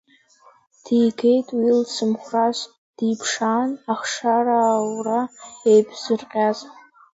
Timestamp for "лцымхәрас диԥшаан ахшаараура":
1.79-5.21